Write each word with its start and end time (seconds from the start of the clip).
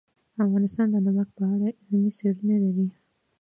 افغانستان 0.45 0.87
د 0.91 0.95
نمک 1.05 1.29
په 1.37 1.43
اړه 1.53 1.67
علمي 1.83 2.11
څېړنې 2.17 2.57
لري. 2.63 2.87